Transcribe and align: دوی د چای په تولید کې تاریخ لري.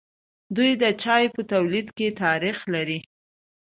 دوی 0.55 0.71
د 0.81 0.83
چای 1.01 1.25
په 1.35 1.41
تولید 1.51 1.87
کې 1.97 2.07
تاریخ 2.23 2.57
لري. 2.73 2.99